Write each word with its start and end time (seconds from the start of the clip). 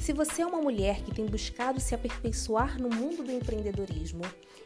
Se 0.00 0.14
você 0.14 0.40
é 0.40 0.46
uma 0.46 0.62
mulher 0.62 1.02
que 1.02 1.14
tem 1.14 1.26
buscado 1.26 1.78
se 1.78 1.94
aperfeiçoar 1.94 2.80
no 2.80 2.88
mundo 2.88 3.22
do 3.22 3.30
empreendedorismo, 3.30 4.22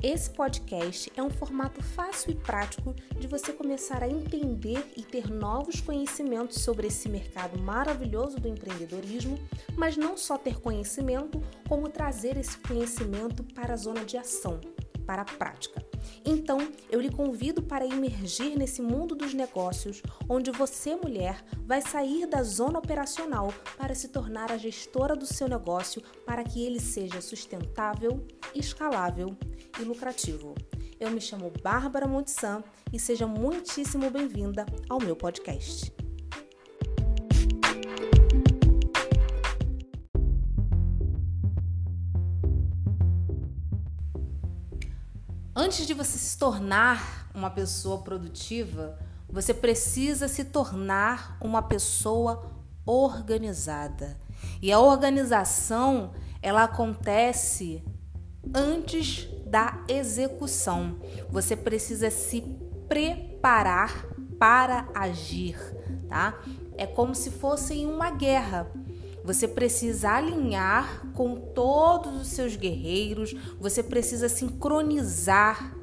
esse 0.00 0.30
podcast 0.30 1.12
é 1.16 1.22
um 1.22 1.28
formato 1.28 1.82
fácil 1.82 2.30
e 2.30 2.36
prático 2.36 2.94
de 3.18 3.26
você 3.26 3.52
começar 3.52 4.04
a 4.04 4.08
entender 4.08 4.92
e 4.96 5.02
ter 5.02 5.28
novos 5.28 5.80
conhecimentos 5.80 6.62
sobre 6.62 6.86
esse 6.86 7.08
mercado 7.08 7.58
maravilhoso 7.58 8.38
do 8.38 8.46
empreendedorismo, 8.46 9.36
mas 9.76 9.96
não 9.96 10.16
só 10.16 10.38
ter 10.38 10.60
conhecimento, 10.60 11.42
como 11.68 11.88
trazer 11.88 12.36
esse 12.36 12.56
conhecimento 12.58 13.42
para 13.52 13.74
a 13.74 13.76
zona 13.76 14.04
de 14.04 14.16
ação, 14.16 14.60
para 15.04 15.22
a 15.22 15.24
prática. 15.24 15.85
Então, 16.24 16.58
eu 16.90 17.00
lhe 17.00 17.10
convido 17.10 17.62
para 17.62 17.86
emergir 17.86 18.56
nesse 18.56 18.82
mundo 18.82 19.14
dos 19.14 19.32
negócios, 19.34 20.02
onde 20.28 20.50
você, 20.50 20.94
mulher, 20.96 21.44
vai 21.64 21.80
sair 21.80 22.26
da 22.26 22.42
zona 22.42 22.78
operacional 22.78 23.52
para 23.76 23.94
se 23.94 24.08
tornar 24.08 24.50
a 24.52 24.58
gestora 24.58 25.16
do 25.16 25.26
seu 25.26 25.48
negócio 25.48 26.02
para 26.24 26.44
que 26.44 26.64
ele 26.64 26.80
seja 26.80 27.20
sustentável, 27.20 28.24
escalável 28.54 29.36
e 29.80 29.84
lucrativo. 29.84 30.54
Eu 30.98 31.10
me 31.10 31.20
chamo 31.20 31.52
Bárbara 31.62 32.06
Montessan 32.06 32.62
e 32.92 32.98
seja 32.98 33.26
muitíssimo 33.26 34.10
bem-vinda 34.10 34.64
ao 34.88 34.98
meu 34.98 35.14
podcast. 35.14 35.95
Antes 45.58 45.86
de 45.86 45.94
você 45.94 46.18
se 46.18 46.36
tornar 46.36 47.30
uma 47.34 47.48
pessoa 47.48 48.02
produtiva, 48.02 48.98
você 49.26 49.54
precisa 49.54 50.28
se 50.28 50.44
tornar 50.44 51.38
uma 51.40 51.62
pessoa 51.62 52.52
organizada. 52.84 54.20
E 54.60 54.70
a 54.70 54.78
organização, 54.78 56.12
ela 56.42 56.64
acontece 56.64 57.82
antes 58.54 59.30
da 59.46 59.82
execução. 59.88 60.98
Você 61.30 61.56
precisa 61.56 62.10
se 62.10 62.42
preparar 62.86 64.08
para 64.38 64.86
agir, 64.94 65.56
tá? 66.06 66.38
É 66.76 66.86
como 66.86 67.14
se 67.14 67.30
fosse 67.30 67.72
em 67.72 67.86
uma 67.86 68.10
guerra. 68.10 68.70
Você 69.26 69.48
precisa 69.48 70.12
alinhar 70.12 71.02
com 71.12 71.34
todos 71.34 72.22
os 72.22 72.28
seus 72.28 72.54
guerreiros, 72.54 73.34
você 73.58 73.82
precisa 73.82 74.28
sincronizar. 74.28 75.74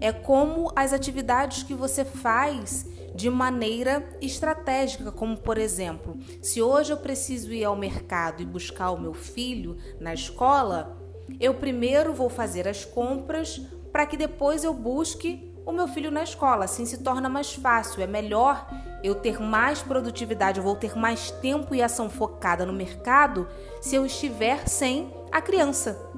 É 0.00 0.12
como 0.12 0.70
as 0.76 0.92
atividades 0.92 1.64
que 1.64 1.74
você 1.74 2.04
faz 2.04 2.86
de 3.12 3.28
maneira 3.28 4.08
estratégica, 4.20 5.10
como 5.10 5.36
por 5.36 5.58
exemplo, 5.58 6.16
se 6.40 6.62
hoje 6.62 6.92
eu 6.92 6.96
preciso 6.96 7.52
ir 7.52 7.64
ao 7.64 7.74
mercado 7.74 8.42
e 8.42 8.46
buscar 8.46 8.92
o 8.92 9.00
meu 9.00 9.12
filho 9.12 9.76
na 9.98 10.14
escola, 10.14 10.96
eu 11.40 11.54
primeiro 11.54 12.14
vou 12.14 12.28
fazer 12.28 12.68
as 12.68 12.84
compras 12.84 13.60
para 13.90 14.06
que 14.06 14.16
depois 14.16 14.62
eu 14.62 14.72
busque 14.72 15.52
o 15.66 15.72
meu 15.72 15.88
filho 15.88 16.12
na 16.12 16.22
escola. 16.22 16.64
Assim 16.64 16.86
se 16.86 16.98
torna 16.98 17.28
mais 17.28 17.54
fácil, 17.54 18.02
é 18.02 18.06
melhor 18.06 18.68
eu 19.04 19.14
ter 19.14 19.38
mais 19.38 19.82
produtividade, 19.82 20.58
eu 20.58 20.64
vou 20.64 20.74
ter 20.74 20.96
mais 20.96 21.30
tempo 21.30 21.74
e 21.74 21.82
ação 21.82 22.08
focada 22.08 22.64
no 22.64 22.72
mercado 22.72 23.46
se 23.78 23.94
eu 23.94 24.06
estiver 24.06 24.66
sem 24.66 25.12
a 25.30 25.42
criança 25.42 26.10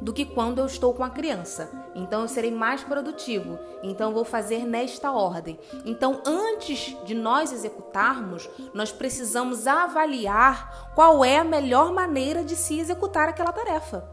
do 0.00 0.12
que 0.12 0.26
quando 0.26 0.58
eu 0.58 0.66
estou 0.66 0.92
com 0.92 1.04
a 1.04 1.10
criança. 1.10 1.70
Então 1.94 2.22
eu 2.22 2.28
serei 2.28 2.50
mais 2.50 2.82
produtivo. 2.82 3.56
Então 3.84 4.08
eu 4.08 4.14
vou 4.14 4.24
fazer 4.24 4.66
nesta 4.66 5.12
ordem. 5.12 5.60
Então 5.84 6.20
antes 6.26 6.96
de 7.04 7.14
nós 7.14 7.52
executarmos, 7.52 8.50
nós 8.74 8.90
precisamos 8.90 9.68
avaliar 9.68 10.92
qual 10.96 11.24
é 11.24 11.38
a 11.38 11.44
melhor 11.44 11.92
maneira 11.92 12.42
de 12.42 12.56
se 12.56 12.80
executar 12.80 13.28
aquela 13.28 13.52
tarefa. 13.52 14.10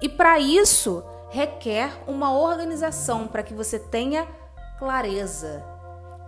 E 0.00 0.08
para 0.08 0.38
isso 0.38 1.02
requer 1.30 2.00
uma 2.06 2.32
organização 2.32 3.26
para 3.26 3.42
que 3.42 3.52
você 3.52 3.76
tenha 3.76 4.26
clareza 4.78 5.79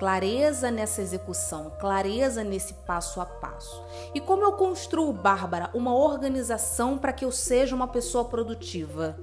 clareza 0.02 0.68
nessa 0.68 1.00
execução, 1.00 1.70
clareza 1.78 2.42
nesse 2.42 2.74
passo 2.74 3.20
a 3.20 3.24
passo. 3.24 3.80
E 4.12 4.20
como 4.20 4.42
eu 4.42 4.54
construo, 4.54 5.12
Bárbara, 5.12 5.70
uma 5.72 5.94
organização 5.94 6.98
para 6.98 7.12
que 7.12 7.24
eu 7.24 7.30
seja 7.30 7.72
uma 7.72 7.86
pessoa 7.86 8.24
produtiva? 8.24 9.16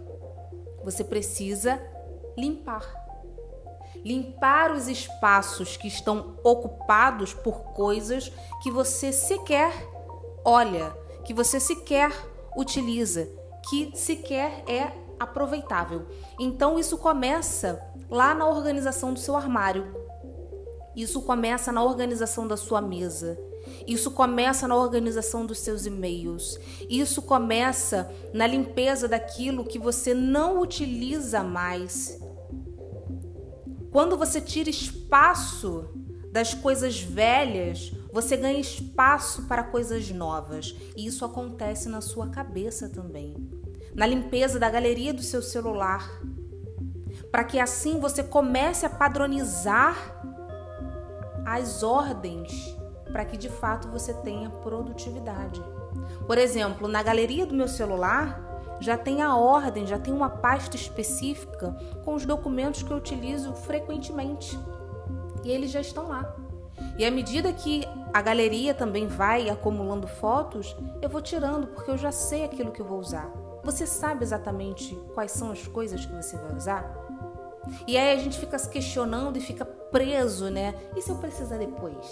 Você 0.81 1.03
precisa 1.03 1.81
limpar. 2.37 2.85
Limpar 4.05 4.71
os 4.71 4.87
espaços 4.87 5.75
que 5.75 5.89
estão 5.89 6.37
ocupados 6.45 7.33
por 7.33 7.73
coisas 7.73 8.31
que 8.63 8.71
você 8.71 9.11
sequer 9.11 9.73
olha, 10.45 10.95
que 11.25 11.33
você 11.33 11.59
sequer 11.59 12.09
utiliza, 12.55 13.27
que 13.69 13.91
sequer 13.97 14.63
é 14.65 14.93
aproveitável. 15.19 16.07
Então 16.39 16.79
isso 16.79 16.97
começa 16.97 17.85
lá 18.09 18.33
na 18.33 18.47
organização 18.47 19.13
do 19.13 19.19
seu 19.19 19.35
armário. 19.35 20.07
Isso 20.95 21.21
começa 21.21 21.71
na 21.71 21.83
organização 21.83 22.47
da 22.47 22.57
sua 22.57 22.81
mesa. 22.81 23.37
Isso 23.87 24.11
começa 24.11 24.67
na 24.67 24.75
organização 24.75 25.45
dos 25.45 25.59
seus 25.59 25.85
e-mails. 25.85 26.59
Isso 26.89 27.21
começa 27.21 28.11
na 28.33 28.47
limpeza 28.47 29.07
daquilo 29.07 29.65
que 29.65 29.79
você 29.79 30.13
não 30.13 30.61
utiliza 30.61 31.43
mais. 31.43 32.19
Quando 33.91 34.17
você 34.17 34.39
tira 34.39 34.69
espaço 34.69 35.89
das 36.31 36.53
coisas 36.53 37.01
velhas, 37.01 37.91
você 38.11 38.37
ganha 38.37 38.59
espaço 38.59 39.43
para 39.43 39.63
coisas 39.63 40.09
novas. 40.11 40.75
E 40.95 41.05
isso 41.05 41.25
acontece 41.25 41.89
na 41.89 42.01
sua 42.01 42.29
cabeça 42.29 42.89
também. 42.89 43.35
Na 43.95 44.05
limpeza 44.05 44.59
da 44.59 44.69
galeria 44.69 45.13
do 45.13 45.23
seu 45.23 45.41
celular. 45.41 46.07
Para 47.31 47.43
que 47.43 47.59
assim 47.59 47.99
você 47.99 48.23
comece 48.23 48.85
a 48.85 48.89
padronizar 48.89 50.19
as 51.45 51.83
ordens 51.83 52.77
para 53.11 53.25
que 53.25 53.37
de 53.37 53.49
fato 53.49 53.87
você 53.89 54.13
tenha 54.13 54.49
produtividade. 54.49 55.61
Por 56.25 56.37
exemplo, 56.37 56.87
na 56.87 57.01
galeria 57.01 57.45
do 57.45 57.55
meu 57.55 57.67
celular 57.67 58.47
já 58.79 58.97
tem 58.97 59.21
a 59.21 59.35
ordem, 59.35 59.85
já 59.85 59.99
tem 59.99 60.13
uma 60.13 60.29
pasta 60.29 60.75
específica 60.75 61.75
com 62.05 62.13
os 62.15 62.25
documentos 62.25 62.81
que 62.81 62.91
eu 62.91 62.97
utilizo 62.97 63.53
frequentemente. 63.53 64.57
E 65.43 65.51
eles 65.51 65.71
já 65.71 65.81
estão 65.81 66.07
lá. 66.07 66.33
E 66.97 67.05
à 67.05 67.11
medida 67.11 67.51
que 67.51 67.85
a 68.13 68.21
galeria 68.21 68.73
também 68.73 69.07
vai 69.07 69.49
acumulando 69.49 70.07
fotos, 70.07 70.75
eu 71.01 71.09
vou 71.09 71.21
tirando 71.21 71.67
porque 71.67 71.91
eu 71.91 71.97
já 71.97 72.11
sei 72.11 72.45
aquilo 72.45 72.71
que 72.71 72.81
eu 72.81 72.85
vou 72.85 72.99
usar. 72.99 73.29
Você 73.63 73.85
sabe 73.85 74.23
exatamente 74.23 74.95
quais 75.13 75.31
são 75.31 75.51
as 75.51 75.67
coisas 75.67 76.05
que 76.05 76.15
você 76.15 76.37
vai 76.37 76.55
usar? 76.55 77.08
E 77.87 77.97
aí 77.97 78.17
a 78.17 78.21
gente 78.21 78.39
fica 78.39 78.57
se 78.57 78.69
questionando 78.69 79.37
e 79.37 79.41
fica 79.41 79.65
preso, 79.65 80.49
né? 80.49 80.73
E 80.95 81.01
se 81.01 81.09
eu 81.09 81.17
precisar 81.17 81.57
depois? 81.57 82.05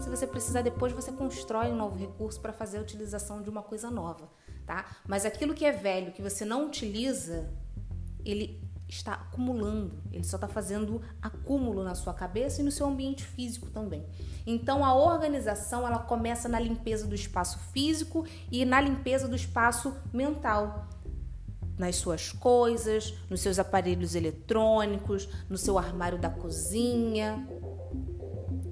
Se 0.00 0.08
você 0.08 0.26
precisar 0.26 0.62
depois, 0.62 0.92
você 0.92 1.12
constrói 1.12 1.70
um 1.70 1.76
novo 1.76 1.96
recurso 1.96 2.40
para 2.40 2.52
fazer 2.52 2.78
a 2.78 2.80
utilização 2.80 3.42
de 3.42 3.48
uma 3.48 3.62
coisa 3.62 3.90
nova, 3.90 4.28
tá? 4.66 4.84
Mas 5.06 5.24
aquilo 5.24 5.54
que 5.54 5.64
é 5.64 5.72
velho, 5.72 6.12
que 6.12 6.22
você 6.22 6.44
não 6.44 6.66
utiliza, 6.66 7.48
ele 8.24 8.60
está 8.88 9.14
acumulando, 9.14 9.96
ele 10.12 10.24
só 10.24 10.36
está 10.36 10.46
fazendo 10.46 11.00
acúmulo 11.20 11.82
na 11.82 11.94
sua 11.94 12.12
cabeça 12.12 12.60
e 12.60 12.64
no 12.64 12.70
seu 12.70 12.86
ambiente 12.86 13.24
físico 13.24 13.70
também. 13.70 14.04
Então 14.46 14.84
a 14.84 14.94
organização 14.94 15.86
ela 15.86 16.00
começa 16.00 16.48
na 16.48 16.60
limpeza 16.60 17.06
do 17.06 17.14
espaço 17.14 17.58
físico 17.72 18.26
e 18.50 18.64
na 18.64 18.80
limpeza 18.80 19.26
do 19.26 19.36
espaço 19.36 19.96
mental 20.12 20.88
nas 21.82 21.96
suas 21.96 22.30
coisas, 22.30 23.12
nos 23.28 23.40
seus 23.40 23.58
aparelhos 23.58 24.14
eletrônicos, 24.14 25.28
no 25.50 25.58
seu 25.58 25.76
armário 25.76 26.16
da 26.16 26.30
cozinha, 26.30 27.44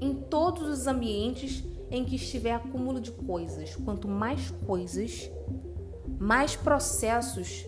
em 0.01 0.15
todos 0.15 0.69
os 0.69 0.87
ambientes 0.87 1.65
em 1.91 2.05
que 2.05 2.15
estiver 2.15 2.53
acúmulo 2.53 3.01
de 3.01 3.11
coisas. 3.11 3.75
Quanto 3.75 4.07
mais 4.07 4.53
coisas, 4.65 5.29
mais 6.21 6.55
processos 6.55 7.67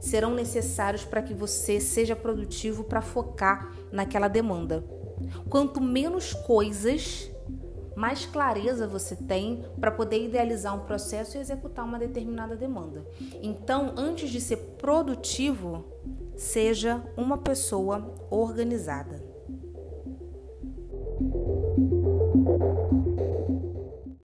serão 0.00 0.34
necessários 0.34 1.04
para 1.04 1.20
que 1.20 1.34
você 1.34 1.78
seja 1.78 2.16
produtivo 2.16 2.82
para 2.82 3.02
focar 3.02 3.70
naquela 3.92 4.28
demanda. 4.28 4.82
Quanto 5.50 5.78
menos 5.78 6.32
coisas, 6.32 7.29
mais 8.00 8.24
clareza 8.24 8.86
você 8.86 9.14
tem 9.14 9.62
para 9.78 9.90
poder 9.90 10.24
idealizar 10.24 10.74
um 10.74 10.86
processo 10.86 11.36
e 11.36 11.40
executar 11.40 11.84
uma 11.84 11.98
determinada 11.98 12.56
demanda. 12.56 13.04
Então, 13.42 13.92
antes 13.94 14.30
de 14.30 14.40
ser 14.40 14.56
produtivo, 14.78 15.84
seja 16.34 17.04
uma 17.14 17.36
pessoa 17.36 18.14
organizada. 18.30 19.29